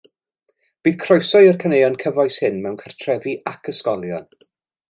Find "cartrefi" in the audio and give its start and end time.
2.85-3.39